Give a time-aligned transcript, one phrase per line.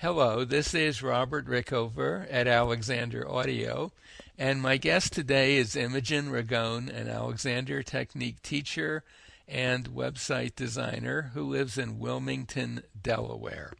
[0.00, 3.92] Hello, this is Robert Rickover at Alexander Audio,
[4.36, 9.04] and my guest today is Imogen Ragone, an Alexander Technique teacher
[9.48, 13.72] and website designer who lives in Wilmington, Delaware.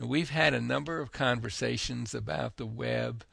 [0.00, 3.24] And we've had a number of conversations about the web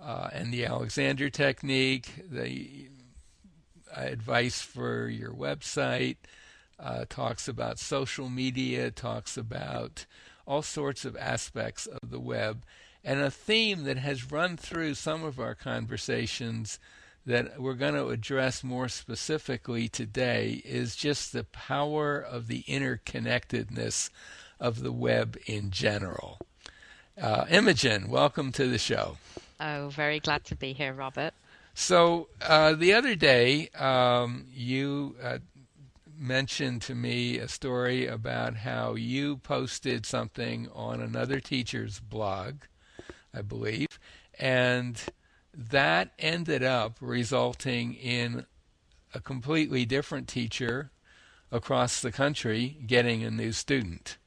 [0.00, 2.88] uh, and the Alexander Technique, the
[3.94, 6.16] advice for your website,
[6.80, 10.04] uh, talks about social media, talks about
[10.46, 12.64] all sorts of aspects of the web.
[13.02, 16.78] And a theme that has run through some of our conversations
[17.26, 24.10] that we're going to address more specifically today is just the power of the interconnectedness
[24.60, 26.38] of the web in general.
[27.20, 29.16] Uh, Imogen, welcome to the show.
[29.60, 31.32] Oh, very glad to be here, Robert.
[31.74, 35.38] So uh, the other day, um, you uh,
[36.16, 42.62] mentioned to me a story about how you posted something on another teacher's blog,
[43.32, 43.98] I believe,
[44.38, 45.00] and
[45.52, 48.46] that ended up resulting in
[49.14, 50.90] a completely different teacher
[51.52, 54.18] across the country getting a new student.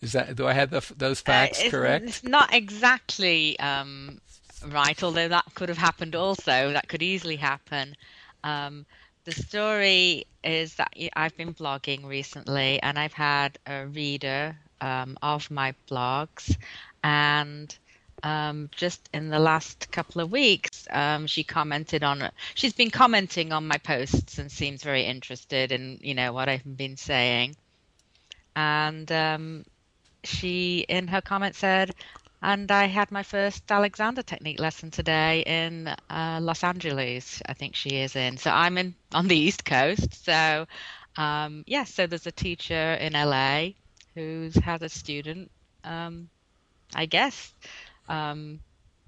[0.00, 2.06] Is that do I have the, those uh, facts uh, correct?
[2.06, 4.20] It's not exactly um,
[4.66, 6.72] right, although that could have happened also.
[6.72, 7.96] That could easily happen.
[8.44, 8.86] Um,
[9.28, 15.50] the story is that I've been blogging recently and I've had a reader um, of
[15.50, 16.56] my blogs
[17.04, 17.76] and
[18.22, 22.30] um, just in the last couple of weeks, um, she commented on.
[22.54, 26.76] She's been commenting on my posts and seems very interested in you know what I've
[26.76, 27.54] been saying.
[28.56, 29.64] And um,
[30.24, 31.94] she, in her comment, said,
[32.42, 37.42] and I had my first Alexander technique lesson today in uh, Los Angeles.
[37.46, 38.36] I think she is in.
[38.36, 40.24] So I'm in on the East Coast.
[40.24, 40.66] So
[41.16, 43.70] um, yeah, so there's a teacher in LA
[44.14, 45.50] who's had a student.
[45.84, 46.28] Um,
[46.94, 47.54] I guess
[48.08, 48.60] um,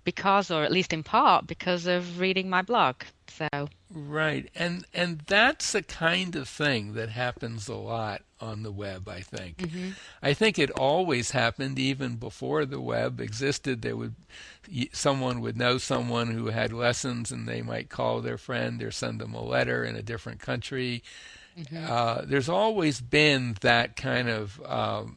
[0.05, 2.97] because, or at least in part, because of reading my blog.
[3.29, 8.73] So right, and and that's the kind of thing that happens a lot on the
[8.73, 9.09] web.
[9.09, 9.59] I think.
[9.59, 9.91] Mm-hmm.
[10.23, 13.83] I think it always happened even before the web existed.
[13.83, 14.17] There would
[14.93, 19.21] someone would know someone who had lessons, and they might call their friend or send
[19.21, 21.03] them a letter in a different country.
[21.59, 21.87] Mm-hmm.
[21.89, 25.17] Uh, there's always been that kind of um,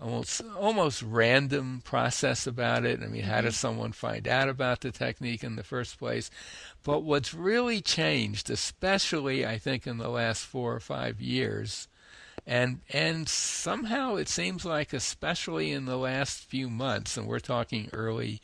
[0.00, 3.02] almost almost random process about it.
[3.02, 3.60] I mean, how does mm-hmm.
[3.60, 6.30] someone find out about the technique in the first place?
[6.84, 11.88] But what's really changed, especially I think in the last four or five years,
[12.46, 17.90] and and somehow it seems like especially in the last few months, and we're talking
[17.92, 18.40] early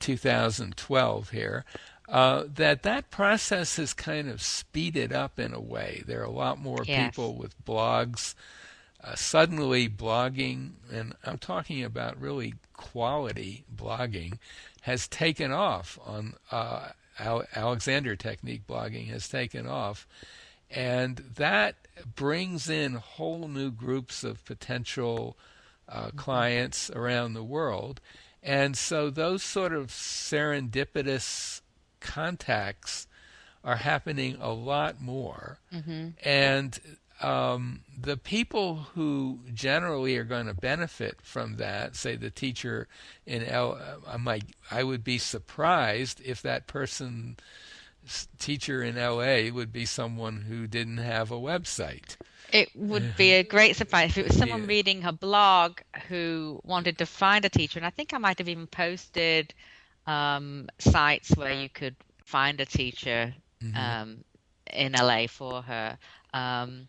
[0.00, 1.64] 2012 here.
[2.08, 6.02] Uh, that that process has kind of speeded up in a way.
[6.06, 7.14] There are a lot more yes.
[7.14, 8.34] people with blogs
[9.02, 14.38] uh, suddenly blogging, and I'm talking about really quality blogging,
[14.82, 16.88] has taken off on uh,
[17.18, 20.06] Alexander Technique blogging has taken off,
[20.70, 21.76] and that
[22.14, 25.36] brings in whole new groups of potential
[25.88, 26.16] uh, mm-hmm.
[26.18, 28.00] clients around the world.
[28.42, 31.60] And so those sort of serendipitous
[32.00, 33.06] contacts
[33.64, 35.58] are happening a lot more.
[35.74, 36.08] Mm-hmm.
[36.22, 36.78] And
[37.20, 42.86] um, the people who generally are going to benefit from that, say the teacher
[43.26, 47.36] in L, I might, I would be surprised if that person,
[48.38, 52.16] teacher in LA, would be someone who didn't have a website.
[52.52, 54.68] It would be a great surprise if it was someone yeah.
[54.68, 58.48] reading her blog who wanted to find a teacher, and I think I might have
[58.48, 59.52] even posted
[60.06, 63.76] um, sites where you could find a teacher mm-hmm.
[63.76, 64.24] um,
[64.72, 65.98] in LA for her.
[66.32, 66.88] Um,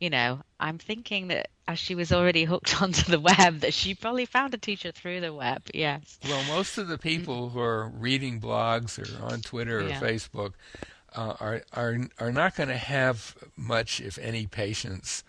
[0.00, 3.94] you know, I'm thinking that as she was already hooked onto the web, that she
[3.94, 5.62] probably found a teacher through the web.
[5.74, 6.18] Yes.
[6.24, 10.00] Well, most of the people who are reading blogs or on Twitter or yeah.
[10.00, 10.52] Facebook
[11.14, 15.24] uh, are are are not going to have much, if any, patience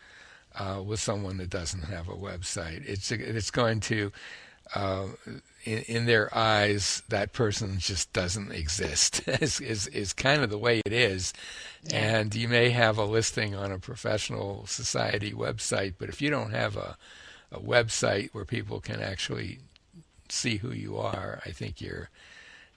[0.56, 2.88] uh, with someone that doesn't have a website.
[2.88, 4.12] It's it's going to
[4.76, 5.08] uh,
[5.64, 9.22] in, in, their eyes, that person just doesn't exist.
[9.28, 11.34] is, is is kind of the way it is.
[11.84, 12.20] Yeah.
[12.20, 16.52] And you may have a listing on a professional society website, but if you don't
[16.52, 16.98] have a
[17.52, 19.60] a website where people can actually
[20.30, 22.10] see who you are, I think you're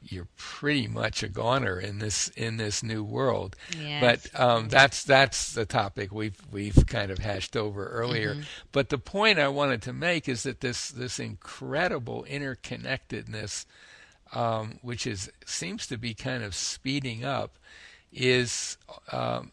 [0.05, 3.57] you're pretty much a goner in this in this new world.
[3.79, 4.01] Yes.
[4.33, 8.35] But um, that's that's the topic we've we've kind of hashed over earlier.
[8.35, 8.43] Mm-hmm.
[8.73, 13.67] But the point I wanted to make is that this this incredible interconnectedness,
[14.33, 17.59] um, which is seems to be kind of speeding up,
[18.13, 18.77] is
[19.11, 19.53] um,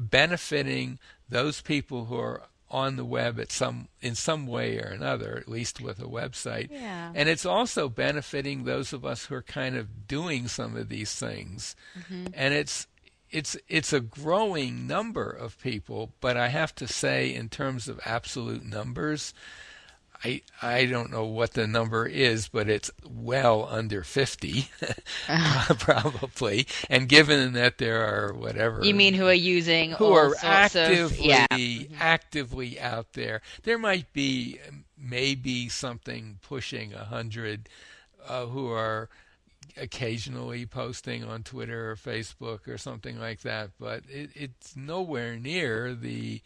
[0.00, 0.98] benefiting
[1.28, 5.48] those people who are on the web at some in some way or another, at
[5.48, 6.68] least with a website.
[6.70, 7.12] Yeah.
[7.14, 11.14] And it's also benefiting those of us who are kind of doing some of these
[11.14, 11.74] things.
[11.98, 12.26] Mm-hmm.
[12.34, 12.86] And it's
[13.30, 18.00] it's it's a growing number of people, but I have to say in terms of
[18.04, 19.34] absolute numbers,
[20.24, 24.68] I I don't know what the number is, but it's well under 50
[25.78, 26.66] probably.
[26.90, 31.20] And given that there are whatever You mean who are using who are actively of
[31.20, 31.46] yeah.
[31.52, 31.94] Mm-hmm.
[32.00, 33.42] actively out there.
[33.62, 34.58] There might be
[34.96, 37.68] maybe something pushing a hundred
[38.26, 39.08] uh, who are
[39.76, 45.94] occasionally posting on Twitter or Facebook or something like that, but it, it's nowhere near
[45.94, 46.42] the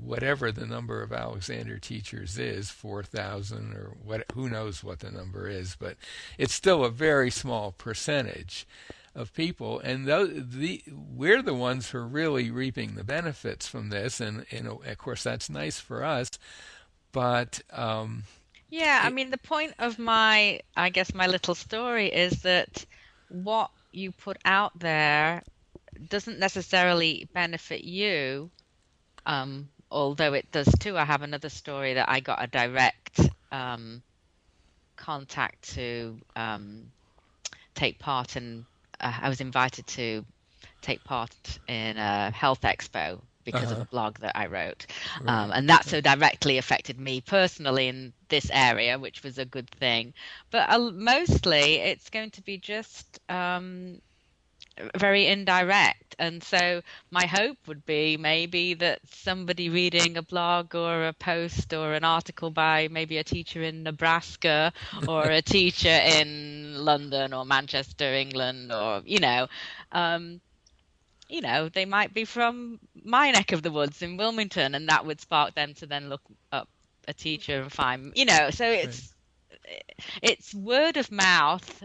[0.00, 5.48] whatever the number of Alexander teachers is, 4,000 or what, who knows what the number
[5.48, 5.96] is, but
[6.38, 8.66] it's still a very small percentage
[9.14, 13.90] of people, and those, the we're the ones who are really reaping the benefits from
[13.90, 16.30] this, and, and of course that's nice for us,
[17.12, 18.24] but um,
[18.70, 22.86] Yeah, I mean, the point of my, I guess, my little story is that
[23.28, 25.42] what you put out there
[26.08, 28.50] doesn't necessarily benefit you,
[29.26, 30.98] um, although it does too.
[30.98, 33.20] I have another story that I got a direct
[33.52, 34.02] um,
[34.96, 36.92] contact to um,
[37.74, 38.66] take part in.
[39.00, 40.24] Uh, I was invited to
[40.82, 41.34] take part
[41.68, 43.80] in a health expo because of Uh-huh.
[43.80, 44.86] a blog that I wrote.
[45.26, 49.70] Um, and that so directly affected me personally in this area, which was a good
[49.70, 50.14] thing.
[50.50, 54.00] But uh, mostly it's going to be just um,
[54.96, 56.14] very indirect.
[56.18, 61.72] And so my hope would be maybe that somebody reading a blog or a post
[61.72, 64.72] or an article by maybe a teacher in Nebraska
[65.08, 69.46] or a teacher in London or Manchester, England, or, you know,
[69.92, 70.40] um,
[71.28, 75.06] you know, they might be from my neck of the woods in Wilmington, and that
[75.06, 76.22] would spark them to then look
[76.52, 76.68] up
[77.08, 79.14] a teacher and find, you know, so it's
[80.22, 81.82] it's word of mouth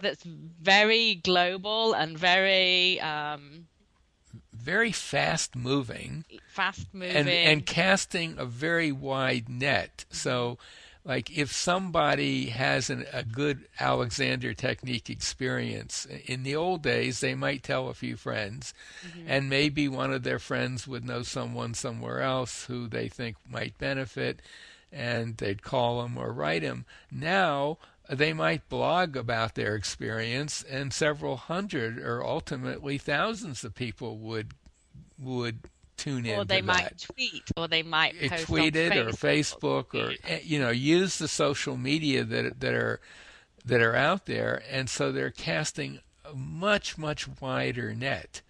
[0.00, 3.66] that's very global and very um,
[4.52, 6.24] very fast moving.
[6.48, 7.16] fast moving.
[7.16, 10.04] and and casting a very wide net.
[10.10, 10.58] So,
[11.04, 17.34] like if somebody has an, a good Alexander technique experience in the old days, they
[17.34, 18.74] might tell a few friends,
[19.26, 23.78] and maybe one of their friends would know someone somewhere else who they think might
[23.78, 24.40] benefit,
[24.92, 26.84] and they'd call them or write them.
[27.10, 27.78] Now.
[28.10, 34.52] They might blog about their experience, and several hundred or ultimately thousands of people would
[35.18, 35.60] would
[35.96, 36.38] tune in.
[36.38, 39.84] or they might that tweet, or they might tweet on it or Facebook.
[39.92, 43.00] Facebook or eh, you know use the social media that that are
[43.64, 48.42] that are out there, and so they're casting a much much wider net,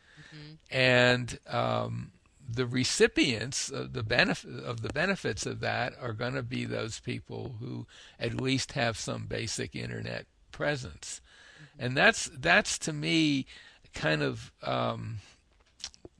[0.70, 2.12] and um,
[2.55, 7.00] the recipients of the benefit of the benefits of that are going to be those
[7.00, 7.87] people who
[8.19, 11.20] at least have some basic internet presence,
[11.79, 13.47] and that's that's to me
[13.94, 15.19] kind of um,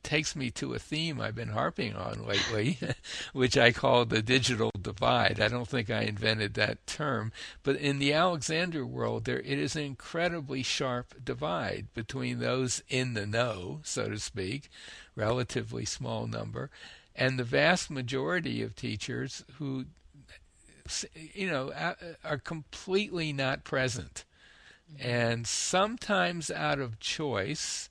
[0.03, 2.79] takes me to a theme I've been harping on lately,
[3.33, 5.41] which I call the digital divide.
[5.41, 7.33] I don't think I invented that term,
[7.63, 13.15] but in the Alexander world, there it is an incredibly sharp divide between those in
[13.15, 14.71] the know, so to speak,
[15.15, 16.71] relatively small number,
[17.15, 19.85] and the vast majority of teachers who,
[21.13, 21.73] you know,
[22.25, 24.25] are completely not present,
[24.91, 25.07] mm-hmm.
[25.07, 27.90] and sometimes out of choice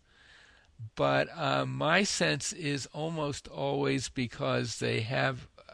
[0.95, 5.74] but uh, my sense is almost always because they have uh,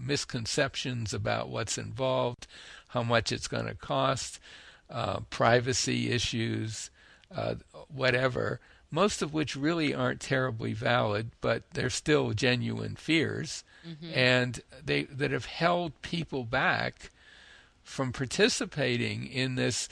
[0.00, 2.46] misconceptions about what's involved,
[2.88, 4.38] how much it's going to cost,
[4.90, 6.90] uh, privacy issues,
[7.34, 7.54] uh,
[7.88, 8.60] whatever,
[8.90, 13.64] most of which really aren't terribly valid, but they're still genuine fears,
[14.14, 17.10] and they that have held people back
[17.84, 19.88] from participating in this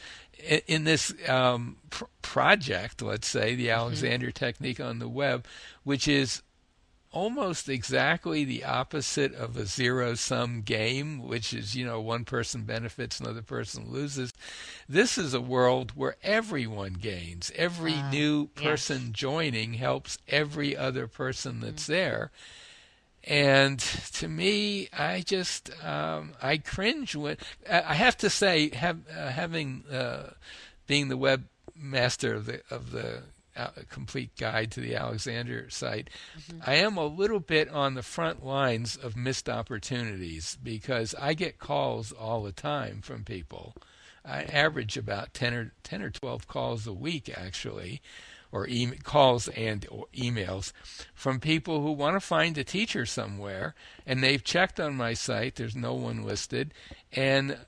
[0.66, 5.46] in this um, pr- project, let's say the Alexander technique on the web,
[5.82, 6.42] which is
[7.12, 12.64] almost exactly the opposite of a zero sum game, which is, you know, one person
[12.64, 14.32] benefits, another person loses.
[14.88, 17.52] This is a world where everyone gains.
[17.54, 18.64] Every Ah, new yes.
[18.64, 22.32] person joining helps every other person that's there.
[23.26, 27.36] And to me, I just um, I cringe when
[27.70, 30.34] I have to say, have, uh, having uh,
[30.86, 33.22] being the webmaster of the of the
[33.56, 36.10] uh, complete guide to the Alexander site,
[36.66, 41.58] I am a little bit on the front lines of missed opportunities because I get
[41.58, 43.74] calls all the time from people.
[44.24, 48.00] I average about ten or ten or twelve calls a week actually,
[48.50, 50.72] or e- calls and or emails
[51.12, 53.74] from people who want to find a teacher somewhere,
[54.06, 55.56] and they've checked on my site.
[55.56, 56.72] There's no one listed,
[57.12, 57.58] and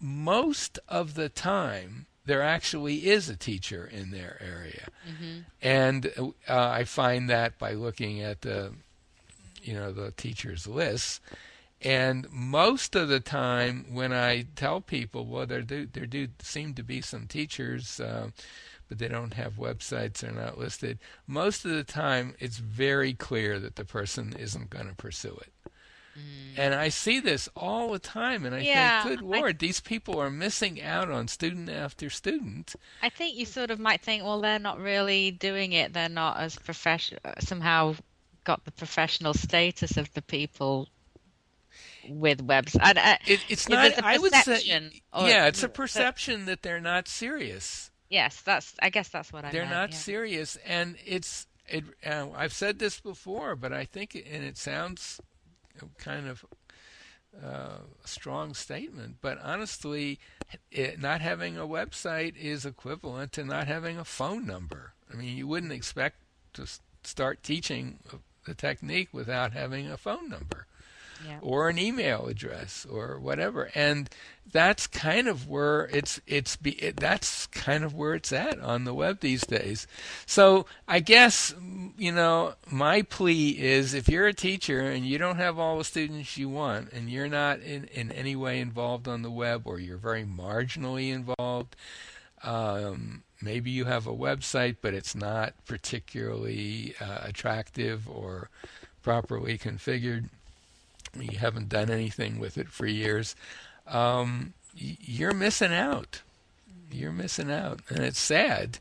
[0.00, 5.40] most of the time there actually is a teacher in their area, mm-hmm.
[5.60, 8.72] and uh, I find that by looking at the,
[9.62, 11.20] you know, the teachers lists.
[11.84, 16.72] And most of the time, when I tell people, well, there do there do seem
[16.74, 18.28] to be some teachers, uh,
[18.88, 20.98] but they don't have websites, they're not listed.
[21.26, 25.52] Most of the time, it's very clear that the person isn't going to pursue it.
[26.16, 26.58] Mm.
[26.58, 29.80] And I see this all the time, and I yeah, think, good Lord, I, these
[29.80, 32.76] people are missing out on student after student.
[33.02, 35.92] I think you sort of might think, well, they're not really doing it.
[35.92, 37.96] They're not as professional, somehow
[38.44, 40.88] got the professional status of the people
[42.08, 42.76] with webs.
[42.80, 44.02] And, uh, it, it's not.
[44.02, 47.90] I would say, yeah, it's a perception that they're not serious.
[48.10, 48.74] Yes, that's.
[48.80, 49.50] I guess that's what I.
[49.50, 49.96] They're meant, not yeah.
[49.96, 51.46] serious, and it's.
[51.66, 51.84] It.
[52.04, 55.20] Uh, I've said this before, but I think, and it sounds
[55.98, 56.44] kind of
[57.42, 60.18] uh, a strong statement, but honestly,
[60.70, 64.92] it, not having a website is equivalent to not having a phone number.
[65.12, 66.16] I mean, you wouldn't expect
[66.54, 66.66] to
[67.02, 67.98] start teaching
[68.46, 70.66] the technique without having a phone number
[71.24, 71.38] yeah.
[71.40, 73.70] or an email address or whatever.
[73.74, 74.08] And
[74.50, 78.84] that's kind of where it's it's be, it, that's kind of where it's at on
[78.84, 79.86] the web these days.
[80.26, 81.54] So I guess
[81.96, 85.84] you know my plea is if you're a teacher and you don't have all the
[85.84, 89.80] students you want and you're not in in any way involved on the web or
[89.80, 91.76] you're very marginally involved.
[92.42, 98.50] Um, maybe you have a website, but it's not particularly uh, attractive or
[99.02, 100.28] properly configured
[101.20, 103.36] you haven't done anything with it for years,
[103.86, 106.22] um, you're missing out.
[106.90, 108.78] You're missing out, and it's sad.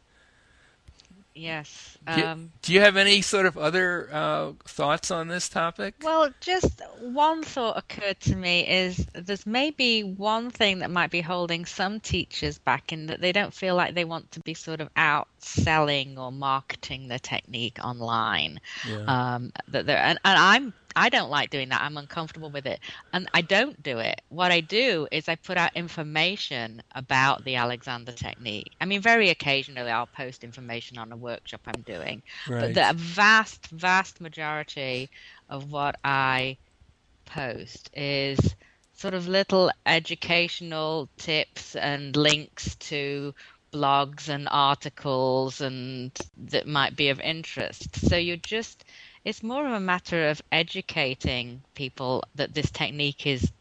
[1.36, 1.98] Yes.
[2.06, 5.96] Um, do, you, do, you, have any sort of other uh, thoughts on this topic?
[6.04, 11.22] Well, just one thought occurred to me is there's maybe one thing that might be
[11.22, 14.80] holding some teachers back in that they don't feel like they want to be sort
[14.80, 18.60] of out selling or marketing the technique online.
[18.88, 19.04] Yeah.
[19.08, 21.82] Um, that they're, and, and I'm I don't like doing that.
[21.82, 22.80] I'm uncomfortable with it.
[23.12, 24.22] And I don't do it.
[24.30, 28.72] What I do is I put out information about the Alexander technique.
[28.80, 32.22] I mean, very occasionally I'll post information on a workshop I'm doing.
[32.48, 32.62] Right.
[32.62, 35.10] But the vast, vast majority
[35.50, 36.58] of what I
[37.26, 38.56] post is
[38.94, 43.34] sort of little educational tips and links to
[43.74, 48.08] blogs and articles and that might be of interest.
[48.08, 48.86] So you're just
[49.26, 53.52] it's more of a matter of educating people that this technique is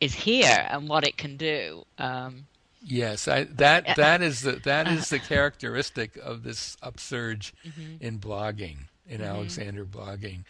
[0.00, 1.84] is here and what it can do.
[1.96, 2.46] Um,
[2.84, 8.04] yes, I, that that is the that is the characteristic of this upsurge mm-hmm.
[8.04, 9.30] in blogging in mm-hmm.
[9.30, 10.40] Alexander blogging.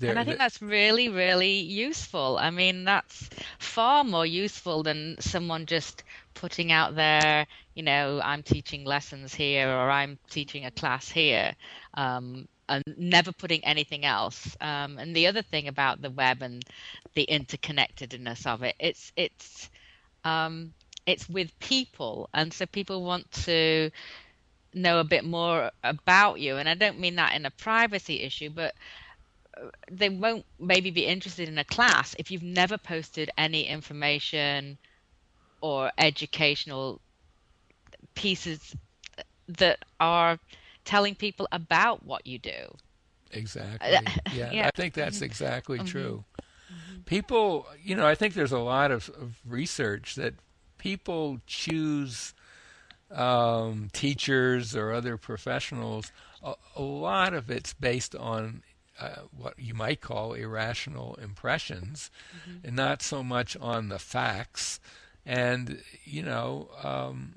[0.00, 2.38] There, and I think that's really, really useful.
[2.40, 3.28] I mean, that's
[3.58, 6.04] far more useful than someone just
[6.34, 11.56] putting out there, you know, I'm teaching lessons here or I'm teaching a class here.
[11.94, 14.56] Um, and never putting anything else.
[14.60, 16.62] Um, and the other thing about the web and
[17.14, 19.70] the interconnectedness of it, it's it's
[20.24, 20.72] um,
[21.06, 23.90] it's with people, and so people want to
[24.74, 26.56] know a bit more about you.
[26.56, 28.74] And I don't mean that in a privacy issue, but
[29.56, 34.76] uh, they won't maybe be interested in a class if you've never posted any information
[35.60, 37.00] or educational
[38.14, 38.76] pieces
[39.48, 40.38] that are
[40.88, 42.74] telling people about what you do.
[43.30, 43.90] Exactly.
[44.32, 44.66] Yeah, yeah.
[44.66, 45.86] I think that's exactly mm-hmm.
[45.86, 46.24] true.
[46.72, 47.00] Mm-hmm.
[47.02, 50.32] People, you know, I think there's a lot of, of research that
[50.78, 52.32] people choose
[53.10, 56.10] um, teachers or other professionals.
[56.42, 58.62] A, a, lot of it's based on
[58.98, 62.66] uh, what you might call irrational impressions, mm-hmm.
[62.66, 64.80] and not so much on the facts.
[65.26, 67.34] And you know, um,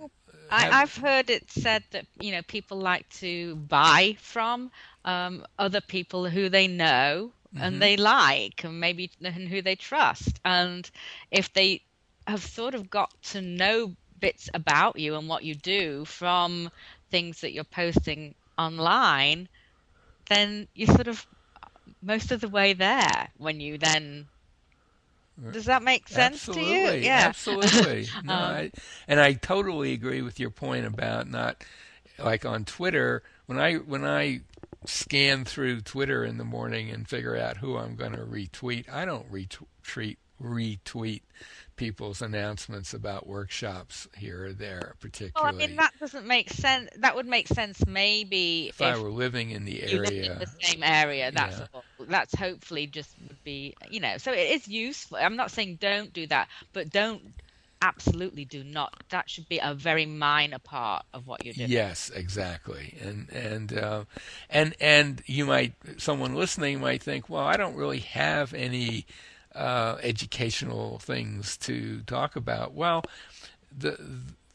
[0.51, 4.71] I, have heard it said that you know people like to buy from
[5.05, 7.63] um, other people who they know mm-hmm.
[7.63, 10.39] and they like, and maybe and who they trust.
[10.43, 10.89] And
[11.31, 11.81] if they
[12.27, 16.69] have sort of got to know bits about you and what you do from
[17.09, 19.47] things that you're posting online,
[20.29, 21.25] then you're sort of
[22.01, 24.27] most of the way there when you then
[25.51, 27.05] does that make sense absolutely, to you?
[27.05, 28.07] Yeah, absolutely.
[28.23, 28.71] No, um, I,
[29.07, 31.63] and I totally agree with your point about not
[32.19, 34.41] like on Twitter when I when I
[34.85, 38.91] scan through Twitter in the morning and figure out who I'm going to retweet.
[38.91, 41.21] I don't retweet retweet
[41.81, 45.33] people's announcements about workshops here or there, particularly.
[45.35, 46.89] Well, I mean that doesn't make sense.
[46.97, 50.83] That would make sense maybe if I were living in the live in the same
[50.83, 51.31] area.
[51.31, 51.67] That's Yeah.
[51.73, 51.85] all.
[51.99, 54.17] that's hopefully just would be you know.
[54.17, 55.17] So it is useful.
[55.17, 57.33] I'm not saying don't do that, but don't
[57.81, 58.93] absolutely do not.
[59.09, 61.69] That should be a very minor part of what you're doing.
[61.69, 64.05] Yes, exactly, and and uh,
[64.49, 69.05] and and you might someone listening might think, well, I don't really have any
[69.55, 72.73] uh, educational things to talk about.
[72.73, 73.03] Well,
[73.75, 73.97] the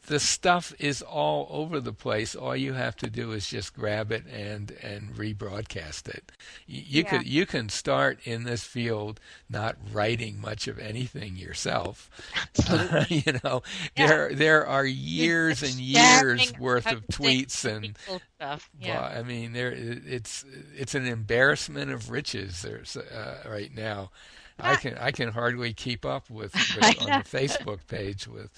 [0.07, 2.33] the stuff is all over the place.
[2.33, 6.31] All you have to do is just grab it and and rebroadcast it.
[6.65, 7.09] You, you Yeah.
[7.09, 12.09] could you can start in this field not writing much of anything yourself.
[13.09, 13.63] you know,
[13.97, 14.07] Yeah.
[14.07, 17.97] there there are years and years worth of tweets and
[18.37, 18.69] stuff.
[18.79, 19.01] Yeah.
[19.01, 22.61] I mean, there it's it's an embarrassment of riches.
[22.61, 24.11] There's uh, right now.
[24.59, 28.49] I can I can hardly keep up with, with on the Facebook page with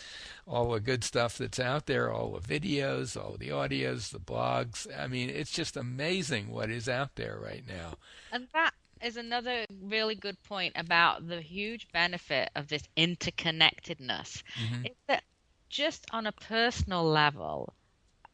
[0.47, 4.87] all the good stuff that's out there, all the videos, all the audios, the blogs.
[4.97, 7.95] I mean, it's just amazing what is out there right now.
[8.31, 14.43] And that is another really good point about the huge benefit of this interconnectedness.
[14.59, 14.85] Mhm.
[14.85, 15.23] Is that
[15.69, 17.73] just on a personal level,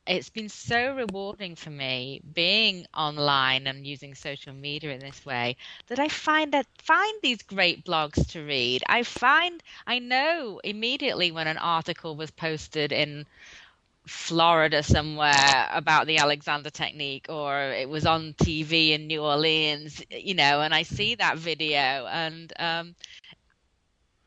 [0.07, 5.55] it's been so rewarding for me being online and using social media in this way
[5.87, 8.83] that I find that find these great blogs to read.
[8.87, 13.25] I find I know immediately when an article was posted in
[14.07, 20.33] Florida somewhere about the Alexander technique or it was on TV in New Orleans, you
[20.35, 22.95] know, and I see that video and um,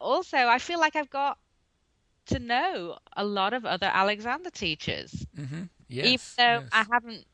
[0.01, 1.39] also I feel like I've got
[2.29, 5.65] to know a lot of other Alexander teachers, hmm
[6.03, 6.73] even though yes.
[6.73, 7.25] I haven't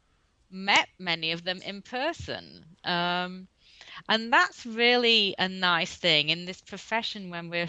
[0.50, 2.64] met many of them in person.
[2.84, 3.48] Um,
[4.08, 7.68] and that's really a nice thing in this profession when we're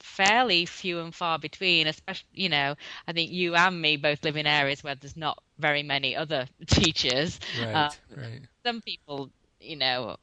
[0.00, 2.74] fairly few and far between, especially, you know,
[3.06, 6.46] I think you and me both live in areas where there's not very many other
[6.66, 7.38] teachers.
[7.52, 8.42] right, uh, right.
[8.64, 10.16] Some people, you know,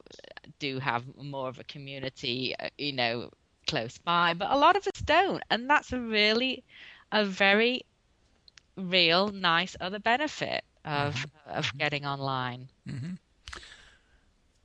[0.58, 3.30] do have more of a community, uh, you know,
[3.68, 5.42] close by, but a lot of us don't.
[5.50, 6.64] And that's a really,
[7.12, 7.82] a very
[8.76, 11.50] real, nice other benefit of, mm-hmm.
[11.50, 11.78] of mm-hmm.
[11.78, 12.68] getting online.
[12.88, 13.14] hmm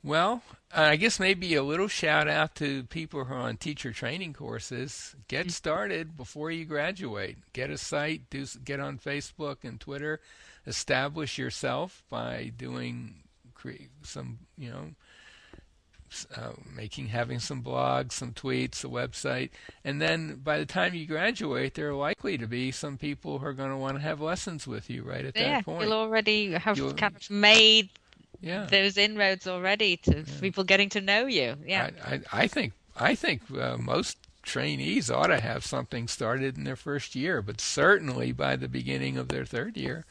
[0.03, 0.41] Well,
[0.75, 4.33] uh, I guess maybe a little shout out to people who are on teacher training
[4.33, 5.15] courses.
[5.27, 5.49] Get mm-hmm.
[5.49, 7.37] started before you graduate.
[7.53, 8.29] Get a site.
[8.29, 10.19] Do get on Facebook and Twitter.
[10.65, 14.91] Establish yourself by doing cre- some, you know,
[16.35, 19.49] uh, making having some blogs, some tweets, a website,
[19.83, 23.45] and then by the time you graduate, there are likely to be some people who
[23.45, 25.83] are going to want to have lessons with you right at yeah, that point.
[25.83, 27.89] you'll already have You'll- kind of made
[28.41, 28.65] yeah.
[28.65, 31.55] those inroads already to people getting to know you.
[31.65, 31.89] Yeah.
[32.05, 36.65] I, I, I think I think uh, most trainees ought to have something started in
[36.65, 40.05] their first year, but certainly by the beginning of their third year,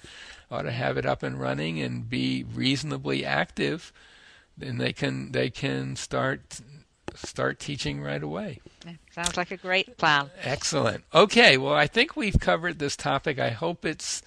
[0.50, 3.92] ought to have it up and running and be reasonably active.
[4.56, 6.60] Then they can they can start
[7.14, 8.60] start teaching right away.
[9.10, 10.30] Sounds like a great plan.
[10.42, 11.04] Excellent.
[11.14, 13.38] Okay, well, I think we've covered this topic.
[13.38, 14.22] I hope it's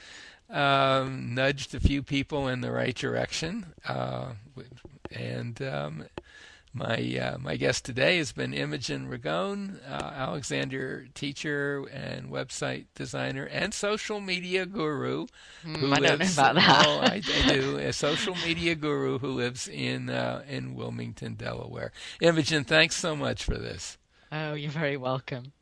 [0.49, 3.73] um, nudged a few people in the right direction.
[3.87, 4.33] Uh,
[5.11, 6.05] and um,
[6.75, 13.45] my uh, my guest today has been Imogen Ragone, uh, Alexander teacher and website designer
[13.45, 15.27] and social media guru.
[15.63, 16.85] Hmm, I don't know about that.
[16.85, 17.77] Oh, I, I do.
[17.85, 21.93] A social media guru who lives in uh, in Wilmington, Delaware.
[22.19, 23.97] Imogen, thanks so much for this.
[24.31, 25.53] Oh, you're very welcome.